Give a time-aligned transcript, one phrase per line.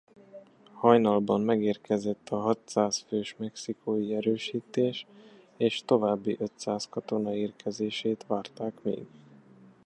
[0.73, 5.05] Hajnalban megérkezett a hatszáz fős mexikói erősítés
[5.57, 9.05] és további ötszáz katona érkezését várták még.